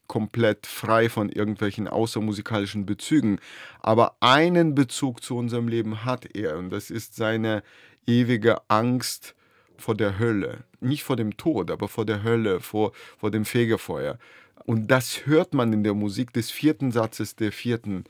[0.08, 3.39] komplett frei von irgendwelchen außermusikalischen Bezügen.
[3.80, 7.63] Aber einen Bezug zu unserem Leben hat er und das ist seine
[8.06, 9.36] ewige Angst
[9.78, 10.63] vor der Hölle.
[10.80, 14.17] Nicht vor dem Tod, aber vor der Hölle, vor, vor dem Fegefeuer.
[14.65, 18.06] Und das hört man in der Musik des vierten Satzes der vierten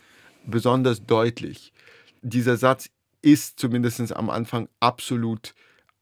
[0.45, 1.73] besonders deutlich.
[2.21, 2.89] Dieser Satz
[3.21, 5.53] ist zumindest am Anfang absolut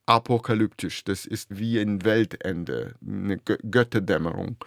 [0.06, 1.04] apokalyptisch.
[1.04, 4.58] Das ist wie ein Weltende, eine Götterdämmerung.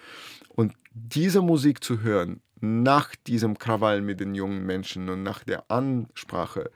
[1.01, 6.71] Diese Musik zu hören, nach diesem Krawall mit den jungen Menschen und nach der Ansprache,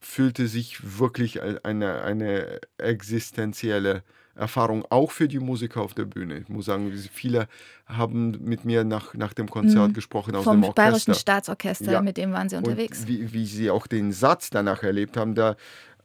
[0.00, 4.02] fühlte sich wirklich eine, eine existenzielle
[4.34, 6.38] Erfahrung, auch für die Musiker auf der Bühne.
[6.38, 7.46] Ich muss sagen, viele
[7.86, 9.92] haben mit mir nach, nach dem Konzert mhm.
[9.92, 10.82] gesprochen aus Vom dem Orchester.
[10.82, 12.02] Bayerischen Staatsorchester, ja.
[12.02, 13.00] mit dem waren sie unterwegs.
[13.00, 15.56] Und wie, wie sie auch den Satz danach erlebt haben, da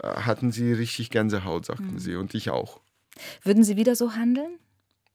[0.04, 2.00] äh, hatten sie richtig Gänsehaut, sagten mhm.
[2.00, 2.82] sie, und ich auch.
[3.44, 4.60] Würden Sie wieder so handeln?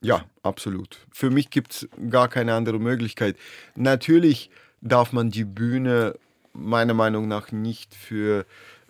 [0.03, 0.99] Ja, absolut.
[1.13, 3.37] Für mich gibt es gar keine andere Möglichkeit.
[3.75, 6.19] Natürlich darf man die Bühne
[6.53, 8.47] meiner Meinung nach nicht für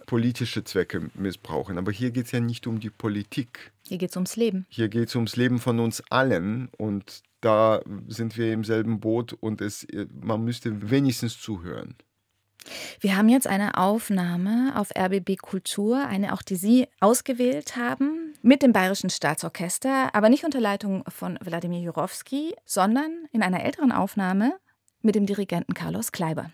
[0.07, 1.79] politische Zwecke missbrauchen.
[1.79, 3.73] Aber hier geht es ja nicht um die Politik.
[3.87, 4.67] Hier geht es ums Leben.
[4.69, 9.33] Hier geht es ums Leben von uns allen und da sind wir im selben Boot
[9.33, 9.87] und es,
[10.21, 11.95] man müsste wenigstens zuhören.
[13.01, 18.63] Wir haben jetzt eine Aufnahme auf RBB Kultur, eine auch die Sie ausgewählt haben, mit
[18.63, 24.55] dem Bayerischen Staatsorchester, aber nicht unter Leitung von Wladimir Jurowski, sondern in einer älteren Aufnahme
[25.03, 26.51] mit dem Dirigenten Carlos Kleiber.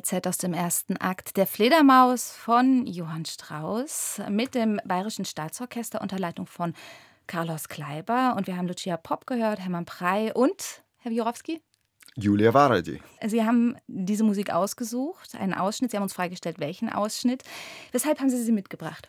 [0.00, 6.18] TZ aus dem ersten Akt Der Fledermaus von Johann Strauss mit dem Bayerischen Staatsorchester unter
[6.18, 6.74] Leitung von
[7.26, 8.34] Carlos Kleiber.
[8.36, 11.62] Und wir haben Lucia Popp gehört, Hermann Prey und Herr Wiorowski.
[12.16, 13.00] Julia Varadi.
[13.24, 15.92] Sie haben diese Musik ausgesucht, einen Ausschnitt.
[15.92, 17.42] Sie haben uns freigestellt, welchen Ausschnitt.
[17.92, 19.08] Weshalb haben Sie sie mitgebracht?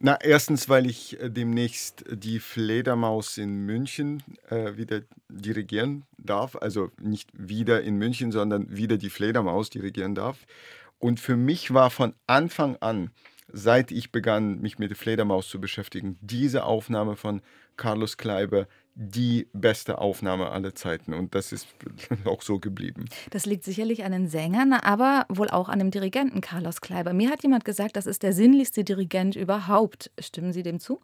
[0.00, 6.54] Na, erstens, weil ich äh, demnächst die Fledermaus in München äh, wieder dirigieren darf.
[6.54, 10.46] Also nicht wieder in München, sondern wieder die Fledermaus dirigieren darf.
[11.00, 13.10] Und für mich war von Anfang an,
[13.52, 17.42] seit ich begann, mich mit der Fledermaus zu beschäftigen, diese Aufnahme von
[17.76, 18.68] Carlos Kleiber
[19.00, 21.14] die beste Aufnahme aller Zeiten.
[21.14, 21.68] Und das ist
[22.24, 23.04] auch so geblieben.
[23.30, 27.12] Das liegt sicherlich an den Sängern, aber wohl auch an dem Dirigenten Carlos Kleiber.
[27.12, 30.10] Mir hat jemand gesagt, das ist der sinnlichste Dirigent überhaupt.
[30.18, 31.00] Stimmen Sie dem zu?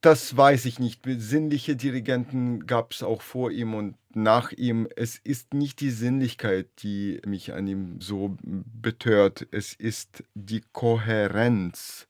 [0.00, 1.02] Das weiß ich nicht.
[1.06, 4.88] Sinnliche Dirigenten gab es auch vor ihm und nach ihm.
[4.96, 9.46] Es ist nicht die Sinnlichkeit, die mich an ihm so betört.
[9.52, 12.08] Es ist die Kohärenz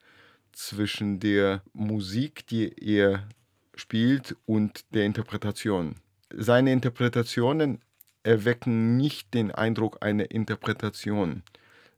[0.57, 3.29] zwischen der Musik, die er
[3.75, 5.97] spielt, und der Interpretation.
[6.31, 7.81] Seine Interpretationen
[8.23, 11.43] erwecken nicht den Eindruck einer Interpretation.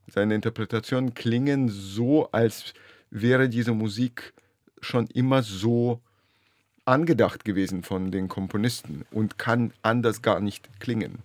[0.09, 2.75] Seine Interpretationen klingen so, als
[3.11, 4.35] wäre diese Musik
[4.81, 6.01] schon immer so
[6.85, 11.19] angedacht gewesen von den Komponisten und kann anders gar nicht klingen.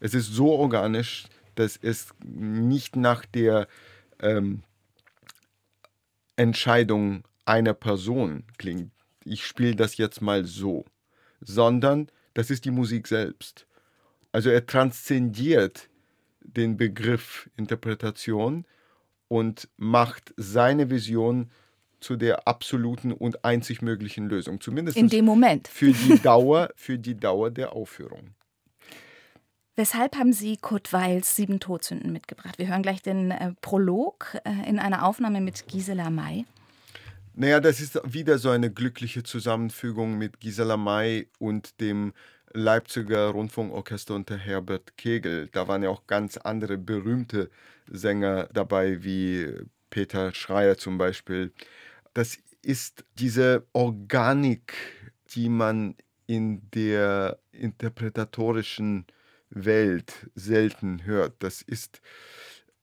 [0.00, 3.66] Es ist so organisch, dass es nicht nach der
[4.20, 4.62] ähm,
[6.40, 8.92] Entscheidung einer Person klingt,
[9.26, 10.86] ich spiele das jetzt mal so,
[11.42, 13.66] sondern das ist die Musik selbst.
[14.32, 15.90] Also er transzendiert
[16.40, 18.64] den Begriff Interpretation
[19.28, 21.50] und macht seine Vision
[22.00, 24.62] zu der absoluten und einzig möglichen Lösung.
[24.62, 25.68] Zumindest in dem Moment.
[25.68, 28.30] Für die Dauer, für die Dauer der Aufführung.
[29.76, 32.58] Weshalb haben Sie Kurt Weils Sieben Todsünden mitgebracht?
[32.58, 36.44] Wir hören gleich den äh, Prolog äh, in einer Aufnahme mit Gisela May.
[37.34, 42.12] Naja, das ist wieder so eine glückliche Zusammenfügung mit Gisela May und dem
[42.52, 45.48] Leipziger Rundfunkorchester unter Herbert Kegel.
[45.52, 47.48] Da waren ja auch ganz andere berühmte
[47.88, 49.48] Sänger dabei, wie
[49.88, 51.52] Peter Schreier zum Beispiel.
[52.12, 54.74] Das ist diese Organik,
[55.30, 55.94] die man
[56.26, 59.06] in der interpretatorischen
[59.50, 61.34] Welt selten hört.
[61.40, 62.00] Das ist,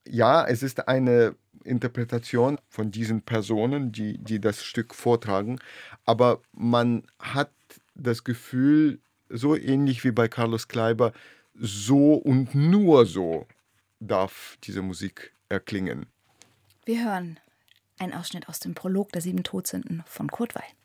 [0.06, 5.58] ja, es ist eine Interpretation von diesen Personen, die, die das Stück vortragen,
[6.04, 7.50] aber man hat
[7.94, 11.12] das Gefühl, so ähnlich wie bei Carlos Kleiber,
[11.54, 13.46] so und nur so
[14.00, 16.06] darf diese Musik erklingen.
[16.84, 17.38] Wir hören
[17.98, 20.77] einen Ausschnitt aus dem Prolog der Sieben Todsünden von Kurt Weil.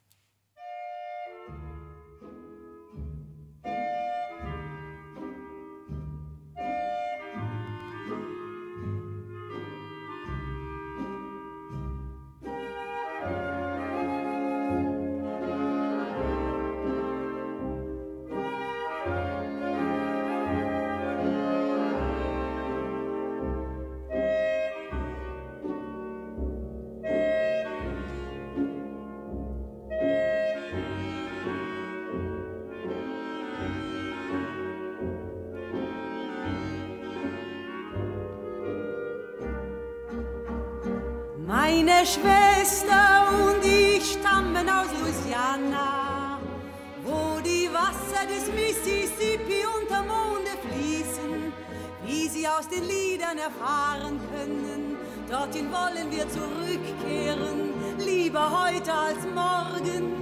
[52.58, 54.98] Aus den Liedern erfahren können.
[55.30, 60.14] Dorthin wollen wir zurückkehren, lieber heute als morgen,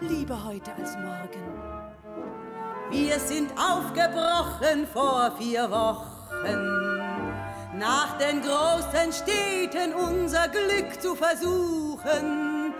[0.00, 1.44] lieber heute als morgen.
[2.90, 6.86] Wir sind aufgebrochen vor vier Wochen
[7.78, 12.72] nach den großen Städten unser Glück zu versuchen.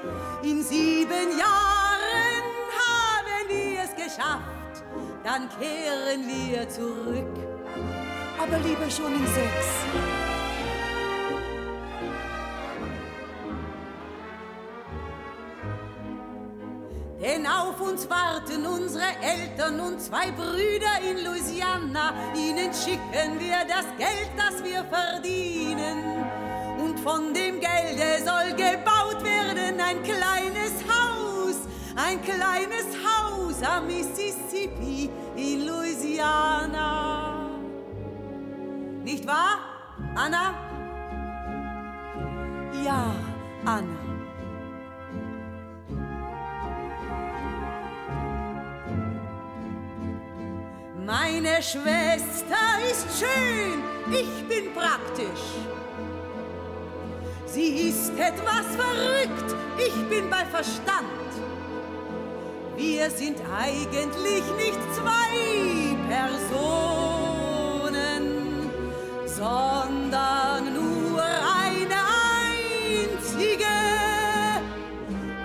[0.43, 2.43] In sieben Jahren
[2.81, 4.85] haben wir es geschafft,
[5.23, 7.46] dann kehren wir zurück.
[8.49, 9.67] Aber lieber schon in sechs.
[17.21, 22.15] Denn auf uns warten unsere Eltern und zwei Brüder in Louisiana.
[22.37, 26.05] Ihnen schicken wir das Geld, das wir verdienen.
[26.79, 31.57] Und von dem Gelde soll gebaut werden ein kleines Haus,
[31.97, 37.36] ein kleines Haus am Mississippi in Louisiana.
[39.07, 39.61] Nicht wahr,
[40.17, 40.53] Anna?
[42.85, 43.15] Ja,
[43.65, 44.01] Anna.
[51.07, 55.47] Meine Schwester ist schön, ich bin praktisch.
[57.47, 61.31] Sie ist etwas verrückt, ich bin bei Verstand.
[62.75, 67.26] Wir sind eigentlich nicht zwei Personen,
[69.37, 72.01] sondern nur eine
[72.81, 73.75] einzige.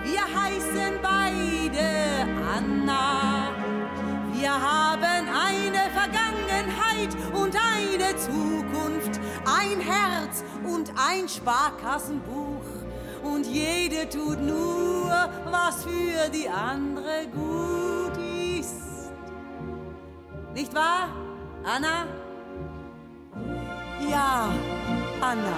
[0.02, 2.26] Wir heißen beide
[2.56, 3.50] Anna.
[4.32, 12.64] Wir haben eine Vergangenheit und eine Zukunft, ein Herz und ein Sparkassenbuch.
[13.22, 15.12] Und jede tut nur,
[15.50, 18.16] was für die andere gut
[18.58, 19.12] ist.
[20.54, 21.08] Nicht wahr,
[21.62, 22.21] Anna?
[24.10, 24.52] Ja,
[25.20, 25.56] Anna.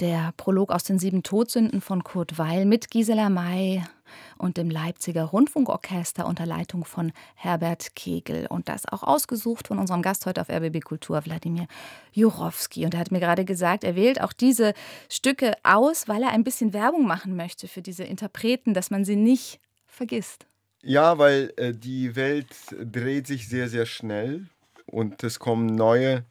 [0.00, 3.82] Der Prolog aus den sieben Todsünden von Kurt Weil mit Gisela May
[4.38, 8.46] und dem Leipziger Rundfunkorchester unter Leitung von Herbert Kegel.
[8.48, 11.66] Und das auch ausgesucht von unserem Gast heute auf RBB Kultur, Wladimir
[12.12, 12.84] Jurowski.
[12.84, 14.74] Und er hat mir gerade gesagt, er wählt auch diese
[15.08, 19.16] Stücke aus, weil er ein bisschen Werbung machen möchte für diese Interpreten, dass man sie
[19.16, 20.46] nicht vergisst.
[20.82, 24.46] Ja, weil äh, die Welt dreht sich sehr, sehr schnell
[24.86, 26.24] und es kommen neue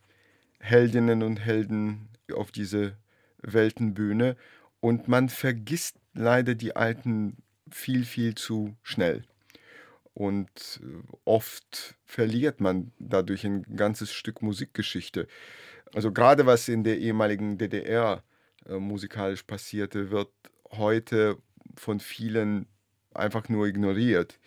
[0.60, 2.96] Heldinnen und Helden auf diese
[3.42, 4.38] Weltenbühne
[4.80, 7.38] und man vergisst leider die alten
[7.74, 9.24] viel, viel zu schnell.
[10.14, 15.28] Und äh, oft verliert man dadurch ein ganzes Stück Musikgeschichte.
[15.94, 18.24] Also gerade was in der ehemaligen DDR
[18.68, 20.30] äh, musikalisch passierte, wird
[20.72, 21.38] heute
[21.76, 22.68] von vielen
[23.14, 24.40] einfach nur ignoriert.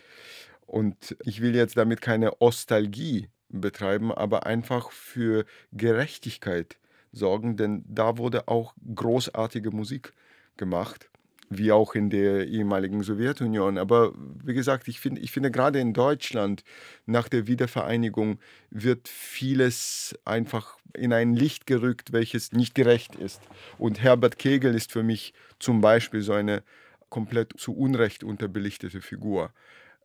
[0.66, 6.76] Und ich will jetzt damit keine Ostalgie betreiben, aber einfach für Gerechtigkeit
[7.12, 10.12] sorgen, denn da wurde auch großartige Musik
[10.56, 11.08] gemacht,
[11.48, 13.78] wie auch in der ehemaligen Sowjetunion.
[13.78, 14.12] Aber
[14.44, 16.64] wie gesagt, ich, find, ich finde gerade in Deutschland
[17.06, 18.38] nach der Wiedervereinigung
[18.70, 23.40] wird vieles einfach in ein Licht gerückt, welches nicht gerecht ist.
[23.78, 26.62] Und Herbert Kegel ist für mich zum Beispiel so eine
[27.08, 29.52] komplett zu Unrecht unterbelichtete Figur.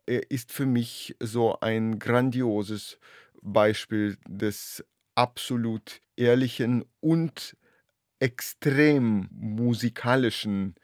[0.06, 2.98] Er ist für mich so ein grandioses
[3.40, 4.84] Beispiel des
[5.14, 7.56] absolut ehrlichen und
[8.20, 10.76] extrem musikalischen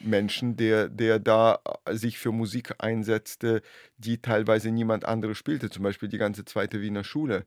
[0.00, 3.62] Menschen, der, der da äh, sich für Musik einsetzte,
[3.98, 5.70] die teilweise niemand anderes spielte.
[5.70, 7.44] Zum Beispiel die ganze zweite Wiener Schule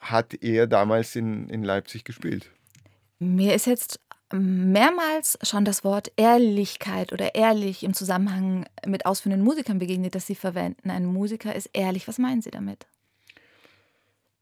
[0.00, 2.50] hat er damals in, in Leipzig gespielt.
[3.18, 4.00] Mir ist jetzt
[4.32, 10.34] mehrmals schon das Wort Ehrlichkeit oder ehrlich im Zusammenhang mit ausführenden Musikern begegnet, das Sie
[10.34, 10.90] verwenden.
[10.90, 12.06] Ein Musiker ist ehrlich.
[12.06, 12.86] Was meinen Sie damit?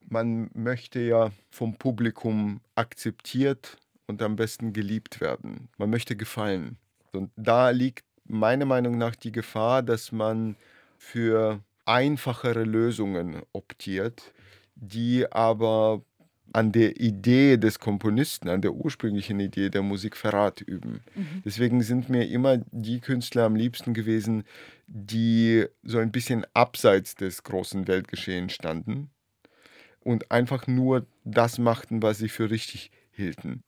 [0.09, 5.69] man möchte ja vom Publikum akzeptiert und am besten geliebt werden.
[5.79, 6.79] Man möchte gefallen.
[7.17, 10.57] Und da liegt meiner Meinung nach die Gefahr, dass man
[10.99, 14.33] für einfachere Lösungen optiert,
[14.75, 16.03] die aber
[16.53, 21.01] an der Idee des Komponisten, an der ursprünglichen Idee der Musik Verrat üben.
[21.15, 21.43] Mhm.
[21.45, 24.45] Deswegen sind mir immer die Künstler am liebsten gewesen,
[24.87, 29.11] die so ein bisschen abseits des großen Weltgeschehens standen
[30.01, 33.63] und einfach nur das machten, was sie für richtig hielten.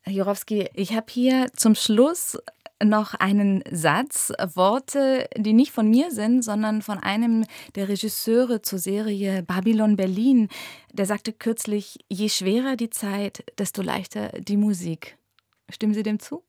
[0.00, 2.38] Herr Jurowski, ich habe hier zum Schluss
[2.84, 8.78] noch einen Satz, Worte, die nicht von mir sind, sondern von einem der Regisseure zur
[8.78, 10.48] Serie Babylon Berlin.
[10.92, 15.16] Der sagte kürzlich, je schwerer die Zeit, desto leichter die Musik.
[15.68, 16.42] Stimmen Sie dem zu?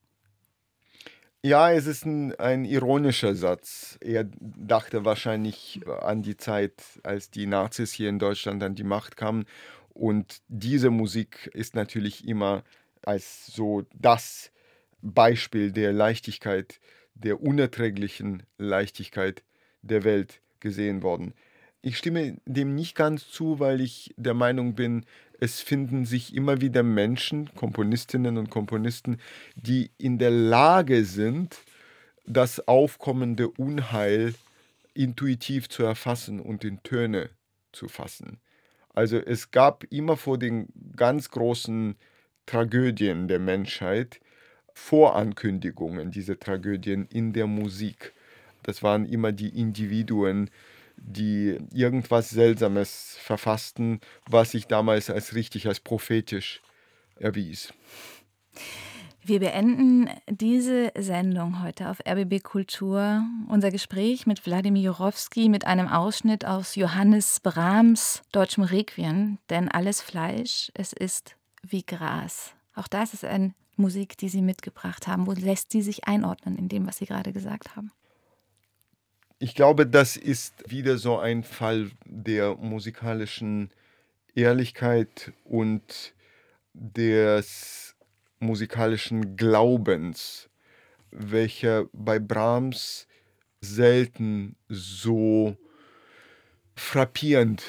[1.44, 3.98] Ja, es ist ein, ein, ironischer Satz.
[4.00, 9.18] Er dachte wahrscheinlich an die Zeit, als die Nazis hier in Deutschland an die Macht
[9.18, 9.46] kamen.
[9.90, 12.64] Und diese Musik ist natürlich immer
[13.04, 14.52] als so das
[15.02, 16.80] Beispiel der Leichtigkeit,
[17.14, 19.44] der unerträglichen Leichtigkeit
[19.82, 21.34] der Welt gesehen worden.
[21.82, 25.06] Ich stimme dem nicht ganz zu, weil ich der Meinung bin,
[25.40, 29.18] es finden sich immer wieder Menschen, Komponistinnen und Komponisten,
[29.56, 31.58] die in der Lage sind,
[32.28, 34.36] das aufkommende Unheil
[34.94, 37.32] intuitiv zu erfassen und in Töne
[37.72, 38.40] zu fassen.
[38.94, 41.96] Also es gab immer vor den ganz großen
[42.46, 44.20] Tragödien der Menschheit
[44.74, 48.14] Vorankündigungen dieser Tragödien in der Musik.
[48.64, 50.50] Das waren immer die Individuen,
[50.98, 56.62] die irgendwas Seltsames verfassten, was sich damals als richtig, als prophetisch
[57.16, 57.74] erwies.
[59.24, 63.24] Wir beenden diese Sendung heute auf RBB Kultur.
[63.50, 69.38] Unser Gespräch mit Wladimir Jurowski mit einem Ausschnitt aus Johannes Brahms deutschem Requiem.
[69.52, 72.56] Denn alles Fleisch, es ist wie Gras.
[72.74, 75.28] Auch das ist eine Musik, die Sie mitgebracht haben.
[75.28, 77.92] Wo lässt sie sich einordnen in dem, was Sie gerade gesagt haben?
[79.40, 83.72] Ich glaube, das ist wieder so ein Fall der musikalischen
[84.36, 86.14] Ehrlichkeit und
[86.74, 87.96] des
[88.40, 90.50] musikalischen Glaubens,
[91.10, 93.08] welcher bei Brahms
[93.62, 95.58] selten so
[96.76, 97.64] frappierend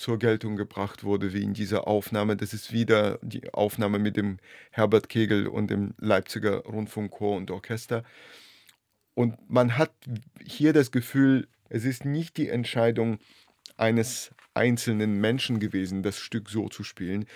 [0.00, 2.36] zur Geltung gebracht wurde wie in dieser Aufnahme.
[2.36, 4.38] Das ist wieder die Aufnahme mit dem
[4.70, 8.04] Herbert Kegel und dem Leipziger Rundfunkchor und Orchester.
[9.14, 9.92] Und man hat
[10.44, 13.18] hier das Gefühl, es ist nicht die Entscheidung
[13.76, 17.26] eines einzelnen Menschen gewesen, das Stück so zu spielen.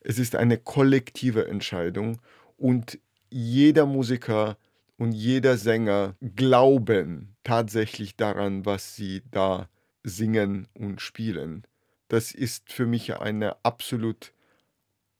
[0.00, 2.20] Es ist eine kollektive Entscheidung
[2.56, 2.98] und
[3.30, 4.56] jeder Musiker
[4.98, 9.68] und jeder Sänger glauben tatsächlich daran, was sie da
[10.04, 11.64] singen und spielen.
[12.12, 14.34] Das ist für mich eine absolut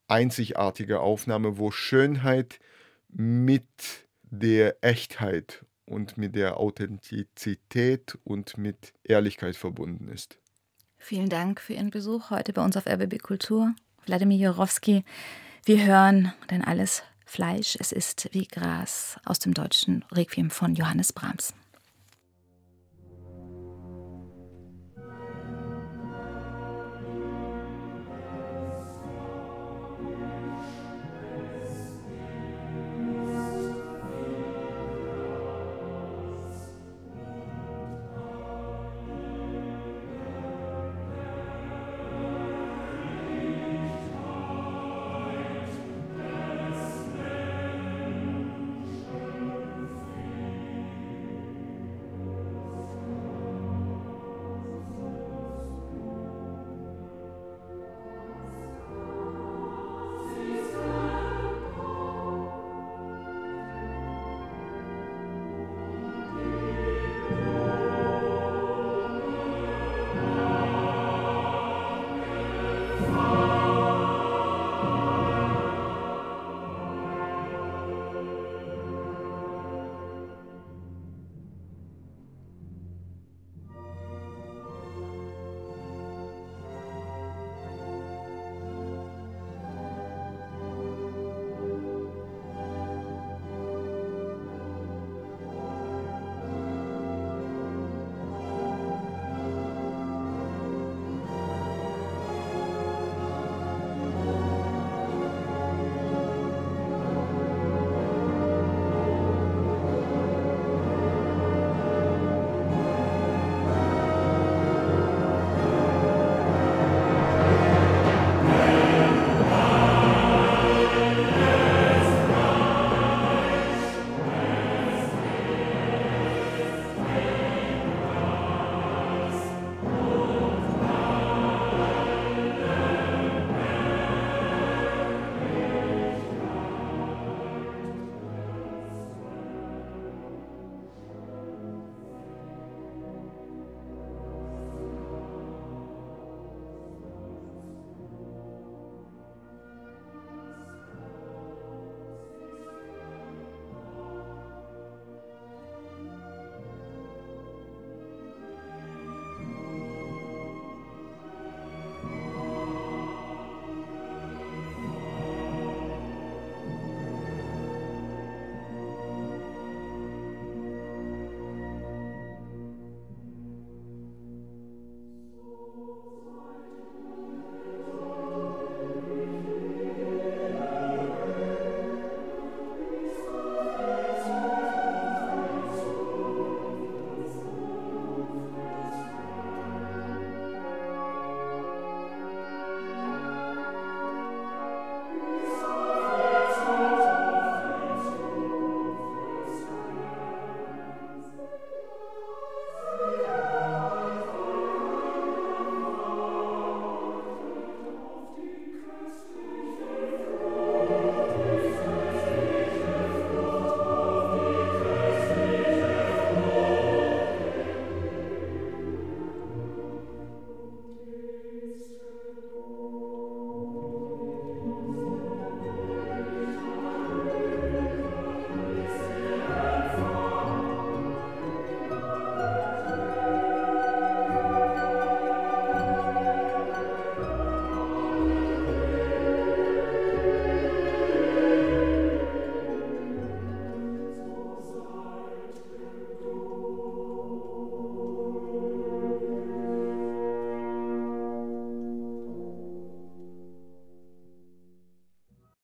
[0.07, 2.59] einzigartige Aufnahme, wo Schönheit
[3.09, 3.65] mit
[4.21, 10.37] der Echtheit und mit der Authentizität und mit Ehrlichkeit verbunden ist.
[10.99, 13.73] Vielen Dank für Ihren Besuch heute bei uns auf RBB Kultur.
[14.05, 15.03] Wladimir Jorowski.
[15.65, 21.11] Wir hören denn alles Fleisch, es ist wie Gras aus dem deutschen Requiem von Johannes
[21.11, 21.55] Brahms.